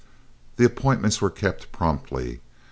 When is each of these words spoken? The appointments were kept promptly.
The 0.55 0.65
appointments 0.65 1.21
were 1.21 1.29
kept 1.29 1.71
promptly. 1.71 2.39